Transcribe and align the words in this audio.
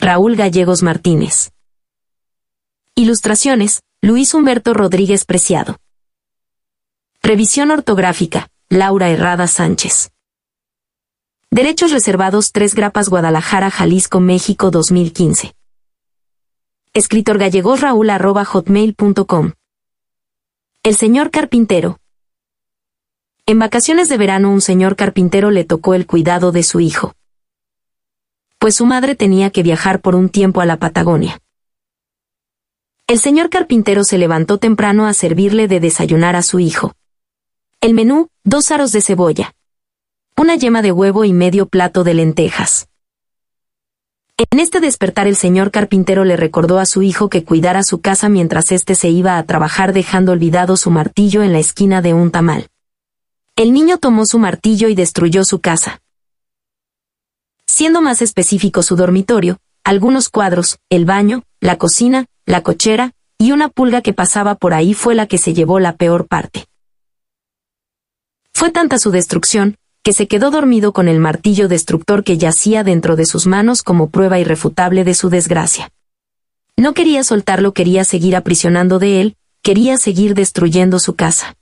Raúl 0.00 0.36
Gallegos 0.36 0.84
Martínez. 0.84 1.50
Ilustraciones, 2.94 3.82
Luis 4.00 4.32
Humberto 4.32 4.72
Rodríguez 4.72 5.24
Preciado. 5.24 5.76
Revisión 7.20 7.72
ortográfica, 7.72 8.48
Laura 8.68 9.10
Herrada 9.10 9.48
Sánchez. 9.48 10.12
Derechos 11.50 11.90
reservados 11.90 12.52
3 12.52 12.76
Grapas 12.76 13.08
Guadalajara, 13.08 13.72
Jalisco, 13.72 14.20
México 14.20 14.70
2015. 14.70 15.56
Escritor 16.94 17.38
gallegos 17.38 17.80
Raúl 17.80 18.10
arroba 18.10 18.44
hotmail.com. 18.44 19.50
El 20.84 20.94
señor 20.94 21.32
carpintero. 21.32 21.98
En 23.46 23.58
vacaciones 23.58 24.08
de 24.08 24.16
verano 24.16 24.52
un 24.52 24.60
señor 24.60 24.94
carpintero 24.94 25.50
le 25.50 25.64
tocó 25.64 25.94
el 25.94 26.06
cuidado 26.06 26.52
de 26.52 26.62
su 26.62 26.78
hijo. 26.78 27.14
Pues 28.58 28.74
su 28.74 28.86
madre 28.86 29.14
tenía 29.14 29.50
que 29.50 29.62
viajar 29.62 30.00
por 30.00 30.16
un 30.16 30.28
tiempo 30.28 30.60
a 30.60 30.66
la 30.66 30.78
Patagonia. 30.78 31.40
El 33.06 33.20
señor 33.20 33.50
carpintero 33.50 34.02
se 34.02 34.18
levantó 34.18 34.58
temprano 34.58 35.06
a 35.06 35.14
servirle 35.14 35.68
de 35.68 35.78
desayunar 35.78 36.34
a 36.34 36.42
su 36.42 36.58
hijo. 36.58 36.92
El 37.80 37.94
menú, 37.94 38.28
dos 38.42 38.72
aros 38.72 38.90
de 38.90 39.00
cebolla. 39.00 39.54
Una 40.36 40.56
yema 40.56 40.82
de 40.82 40.90
huevo 40.90 41.24
y 41.24 41.32
medio 41.32 41.66
plato 41.66 42.02
de 42.02 42.14
lentejas. 42.14 42.88
En 44.50 44.58
este 44.58 44.80
despertar 44.80 45.28
el 45.28 45.36
señor 45.36 45.70
carpintero 45.70 46.24
le 46.24 46.36
recordó 46.36 46.80
a 46.80 46.86
su 46.86 47.02
hijo 47.02 47.28
que 47.28 47.44
cuidara 47.44 47.84
su 47.84 48.00
casa 48.00 48.28
mientras 48.28 48.72
éste 48.72 48.96
se 48.96 49.08
iba 49.08 49.38
a 49.38 49.42
trabajar 49.44 49.92
dejando 49.92 50.32
olvidado 50.32 50.76
su 50.76 50.90
martillo 50.90 51.44
en 51.44 51.52
la 51.52 51.60
esquina 51.60 52.02
de 52.02 52.12
un 52.12 52.32
tamal. 52.32 52.66
El 53.54 53.72
niño 53.72 53.98
tomó 53.98 54.26
su 54.26 54.40
martillo 54.40 54.88
y 54.88 54.96
destruyó 54.96 55.44
su 55.44 55.60
casa. 55.60 56.00
Siendo 57.78 58.02
más 58.02 58.22
específico 58.22 58.82
su 58.82 58.96
dormitorio, 58.96 59.58
algunos 59.84 60.30
cuadros, 60.30 60.80
el 60.90 61.04
baño, 61.04 61.44
la 61.60 61.78
cocina, 61.78 62.26
la 62.44 62.64
cochera, 62.64 63.12
y 63.38 63.52
una 63.52 63.68
pulga 63.68 64.02
que 64.02 64.12
pasaba 64.12 64.56
por 64.56 64.74
ahí 64.74 64.94
fue 64.94 65.14
la 65.14 65.28
que 65.28 65.38
se 65.38 65.54
llevó 65.54 65.78
la 65.78 65.94
peor 65.94 66.26
parte. 66.26 66.66
Fue 68.52 68.72
tanta 68.72 68.98
su 68.98 69.12
destrucción, 69.12 69.76
que 70.02 70.12
se 70.12 70.26
quedó 70.26 70.50
dormido 70.50 70.92
con 70.92 71.06
el 71.06 71.20
martillo 71.20 71.68
destructor 71.68 72.24
que 72.24 72.36
yacía 72.36 72.82
dentro 72.82 73.14
de 73.14 73.26
sus 73.26 73.46
manos 73.46 73.84
como 73.84 74.10
prueba 74.10 74.40
irrefutable 74.40 75.04
de 75.04 75.14
su 75.14 75.30
desgracia. 75.30 75.92
No 76.76 76.94
quería 76.94 77.22
soltarlo, 77.22 77.74
quería 77.74 78.02
seguir 78.02 78.34
aprisionando 78.34 78.98
de 78.98 79.20
él, 79.20 79.36
quería 79.62 79.98
seguir 79.98 80.34
destruyendo 80.34 80.98
su 80.98 81.14
casa. 81.14 81.54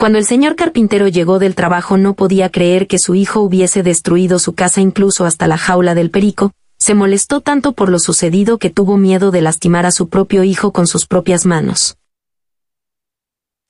Cuando 0.00 0.18
el 0.18 0.26
señor 0.26 0.54
carpintero 0.54 1.08
llegó 1.08 1.40
del 1.40 1.56
trabajo 1.56 1.96
no 1.96 2.14
podía 2.14 2.50
creer 2.50 2.86
que 2.86 3.00
su 3.00 3.16
hijo 3.16 3.40
hubiese 3.40 3.82
destruido 3.82 4.38
su 4.38 4.54
casa 4.54 4.80
incluso 4.80 5.24
hasta 5.24 5.48
la 5.48 5.58
jaula 5.58 5.96
del 5.96 6.12
perico, 6.12 6.52
se 6.76 6.94
molestó 6.94 7.40
tanto 7.40 7.72
por 7.72 7.88
lo 7.88 7.98
sucedido 7.98 8.58
que 8.58 8.70
tuvo 8.70 8.96
miedo 8.96 9.32
de 9.32 9.40
lastimar 9.40 9.86
a 9.86 9.90
su 9.90 10.08
propio 10.08 10.44
hijo 10.44 10.72
con 10.72 10.86
sus 10.86 11.06
propias 11.06 11.46
manos. 11.46 11.96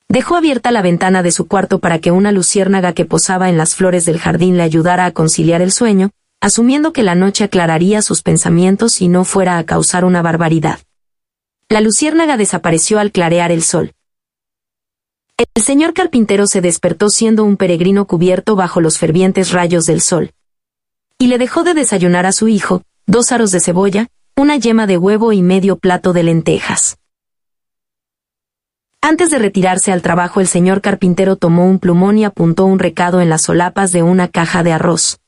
Dejó 0.07 0.37
abierta 0.37 0.71
la 0.71 0.83
ventana 0.83 1.23
de 1.23 1.33
su 1.33 1.49
cuarto 1.49 1.79
para 1.79 1.99
que 1.99 2.11
una 2.11 2.31
luciérnaga 2.31 2.93
que 2.93 3.07
posaba 3.07 3.49
en 3.49 3.57
las 3.57 3.75
flores 3.75 4.05
del 4.05 4.19
jardín 4.19 4.59
le 4.59 4.65
ayudara 4.65 5.07
a 5.07 5.13
conciliar 5.13 5.63
el 5.63 5.73
sueño, 5.73 6.11
asumiendo 6.43 6.93
que 6.93 7.03
la 7.03 7.15
noche 7.15 7.45
aclararía 7.45 8.03
sus 8.03 8.21
pensamientos 8.21 9.01
y 9.01 9.09
no 9.09 9.25
fuera 9.25 9.57
a 9.57 9.65
causar 9.65 10.05
una 10.05 10.21
barbaridad. 10.21 10.79
La 11.71 11.81
luciérnaga 11.81 12.37
desapareció 12.37 12.99
al 12.99 13.13
clarear 13.13 13.51
el 13.51 13.63
sol. 13.63 13.93
El 15.39 15.63
señor 15.63 15.95
carpintero 15.95 16.49
se 16.49 16.61
despertó 16.61 17.11
siendo 17.11 17.45
un 17.45 17.57
peregrino 17.57 18.09
cubierto 18.09 18.57
bajo 18.57 18.81
los 18.81 18.99
fervientes 18.99 19.53
rayos 19.53 19.87
del 19.87 20.01
sol. 20.01 20.33
Y 21.17 21.29
le 21.29 21.39
dejó 21.39 21.63
de 21.63 21.75
desayunar 21.75 22.27
a 22.27 22.33
su 22.33 22.49
hijo, 22.49 22.83
dos 23.07 23.31
aros 23.31 23.53
de 23.53 23.61
cebolla, 23.61 24.09
una 24.37 24.57
yema 24.57 24.89
de 24.89 24.99
huevo 24.99 25.33
y 25.33 25.43
medio 25.43 25.79
plato 25.79 26.13
de 26.13 26.25
lentejas. 26.25 26.99
Antes 29.01 29.31
de 29.31 29.39
retirarse 29.39 29.93
al 29.93 30.03
trabajo 30.03 30.41
el 30.41 30.49
señor 30.49 30.81
carpintero 30.81 31.37
tomó 31.37 31.67
un 31.67 31.79
plumón 31.79 32.19
y 32.19 32.25
apuntó 32.25 32.67
un 32.67 32.81
recado 32.81 33.21
en 33.21 33.29
las 33.29 33.43
solapas 33.43 33.93
de 33.93 34.03
una 34.03 34.27
caja 34.27 34.65
de 34.65 34.73
arroz. 34.73 35.21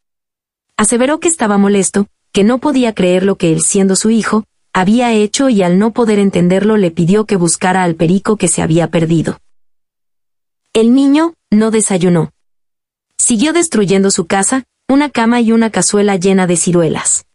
Aseveró 0.76 1.20
que 1.20 1.28
estaba 1.28 1.56
molesto, 1.56 2.08
que 2.32 2.42
no 2.42 2.58
podía 2.58 2.94
creer 2.94 3.22
lo 3.22 3.36
que 3.36 3.52
él 3.52 3.60
siendo 3.60 3.94
su 3.94 4.10
hijo, 4.10 4.42
había 4.72 5.12
hecho 5.12 5.48
y 5.50 5.62
al 5.62 5.78
no 5.78 5.92
poder 5.92 6.18
entenderlo 6.18 6.76
le 6.76 6.90
pidió 6.90 7.26
que 7.26 7.36
buscara 7.36 7.84
al 7.84 7.94
perico 7.94 8.36
que 8.36 8.48
se 8.48 8.60
había 8.60 8.88
perdido. 8.88 9.38
El 10.72 10.94
niño 10.94 11.34
no 11.50 11.72
desayunó. 11.72 12.32
Siguió 13.18 13.52
destruyendo 13.52 14.12
su 14.12 14.28
casa, 14.28 14.62
una 14.88 15.10
cama 15.10 15.40
y 15.40 15.50
una 15.50 15.70
cazuela 15.70 16.14
llena 16.14 16.46
de 16.46 16.56
ciruelas. 16.56 17.26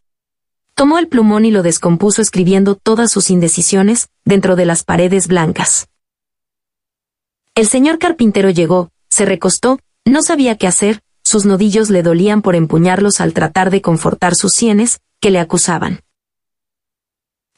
Tomó 0.74 1.00
el 1.00 1.10
plumón 1.10 1.44
y 1.44 1.52
lo 1.52 1.62
descompuso 1.62 2.22
escribiendo 2.22 2.76
todas 2.76 3.12
sus 3.12 3.30
indecisiones 3.30 4.08
dentro 4.24 4.56
de 4.56 4.66
las 4.66 4.86
paredes 4.86 5.28
blancas. 5.28 5.90
El 7.56 7.68
señor 7.68 8.00
carpintero 8.00 8.50
llegó, 8.52 8.90
se 9.10 9.26
recostó, 9.26 9.80
no 10.06 10.22
sabía 10.22 10.58
qué 10.58 10.68
hacer, 10.68 11.02
sus 11.22 11.46
nodillos 11.46 11.90
le 11.90 12.04
dolían 12.04 12.42
por 12.42 12.56
empuñarlos 12.56 13.20
al 13.20 13.34
tratar 13.34 13.70
de 13.70 13.82
confortar 13.82 14.36
sus 14.36 14.54
sienes, 14.54 15.02
que 15.20 15.32
le 15.32 15.40
acusaban. 15.40 16.00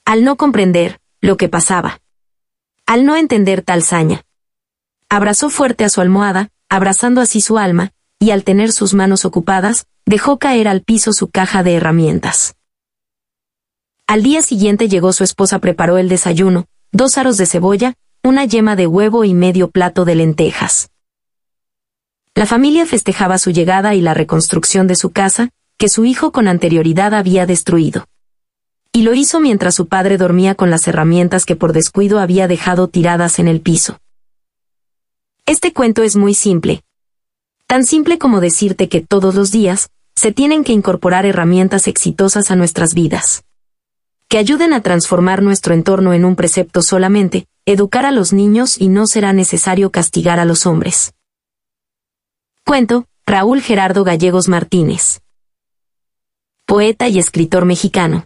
Al 0.05 0.23
no 0.23 0.37
comprender 0.37 0.99
lo 1.21 1.37
que 1.37 1.49
pasaba. 1.49 2.01
Al 2.87 3.05
no 3.05 3.15
entender 3.15 3.61
tal 3.61 3.83
saña 3.83 4.23
abrazó 5.09 5.49
fuerte 5.49 5.85
a 5.85 5.89
su 5.89 6.01
almohada, 6.01 6.49
abrazando 6.69 7.21
así 7.21 7.41
su 7.41 7.57
alma, 7.57 7.91
y 8.19 8.31
al 8.31 8.43
tener 8.43 8.71
sus 8.71 8.93
manos 8.93 9.25
ocupadas, 9.25 9.85
dejó 10.05 10.37
caer 10.37 10.67
al 10.67 10.81
piso 10.81 11.13
su 11.13 11.29
caja 11.29 11.63
de 11.63 11.75
herramientas. 11.75 12.55
Al 14.07 14.23
día 14.23 14.41
siguiente 14.41 14.87
llegó 14.87 15.13
su 15.13 15.23
esposa, 15.23 15.59
preparó 15.59 15.97
el 15.97 16.09
desayuno, 16.09 16.65
dos 16.91 17.17
aros 17.17 17.37
de 17.37 17.45
cebolla, 17.45 17.93
una 18.23 18.45
yema 18.45 18.75
de 18.75 18.87
huevo 18.87 19.23
y 19.23 19.33
medio 19.33 19.69
plato 19.69 20.05
de 20.05 20.15
lentejas. 20.15 20.89
La 22.33 22.45
familia 22.45 22.85
festejaba 22.85 23.37
su 23.37 23.51
llegada 23.51 23.95
y 23.95 24.01
la 24.01 24.13
reconstrucción 24.13 24.87
de 24.87 24.95
su 24.95 25.11
casa, 25.11 25.49
que 25.77 25.89
su 25.89 26.05
hijo 26.05 26.31
con 26.31 26.47
anterioridad 26.47 27.13
había 27.13 27.45
destruido. 27.45 28.05
Y 28.93 29.03
lo 29.03 29.13
hizo 29.13 29.39
mientras 29.39 29.75
su 29.75 29.87
padre 29.87 30.17
dormía 30.17 30.55
con 30.55 30.69
las 30.69 30.87
herramientas 30.87 31.45
que 31.45 31.55
por 31.55 31.73
descuido 31.73 32.19
había 32.19 32.47
dejado 32.47 32.87
tiradas 32.87 33.39
en 33.39 33.47
el 33.47 33.61
piso. 33.61 33.99
Este 35.47 35.71
cuento 35.71 36.03
es 36.03 36.17
muy 36.17 36.33
simple. 36.33 36.83
Tan 37.67 37.85
simple 37.85 38.19
como 38.19 38.41
decirte 38.41 38.89
que 38.89 38.99
todos 38.99 39.33
los 39.33 39.49
días, 39.49 39.89
se 40.13 40.33
tienen 40.33 40.65
que 40.65 40.73
incorporar 40.73 41.25
herramientas 41.25 41.87
exitosas 41.87 42.51
a 42.51 42.57
nuestras 42.57 42.93
vidas. 42.93 43.45
Que 44.27 44.39
ayuden 44.39 44.73
a 44.73 44.81
transformar 44.81 45.41
nuestro 45.41 45.73
entorno 45.73 46.13
en 46.13 46.25
un 46.25 46.35
precepto 46.35 46.81
solamente, 46.81 47.47
educar 47.65 48.05
a 48.05 48.11
los 48.11 48.33
niños 48.33 48.77
y 48.77 48.89
no 48.89 49.07
será 49.07 49.31
necesario 49.31 49.89
castigar 49.89 50.41
a 50.41 50.43
los 50.43 50.65
hombres. 50.65 51.13
Cuento, 52.65 53.05
Raúl 53.25 53.61
Gerardo 53.61 54.03
Gallegos 54.03 54.49
Martínez. 54.49 55.21
Poeta 56.65 57.07
y 57.07 57.19
escritor 57.19 57.63
mexicano. 57.63 58.25